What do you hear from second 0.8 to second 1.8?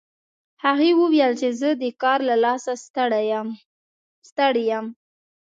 وویل چې زه